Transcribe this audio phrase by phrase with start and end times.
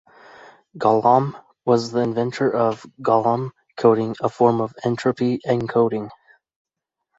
[0.79, 6.09] Golomb was the inventor of Golomb coding, a form of entropy encoding.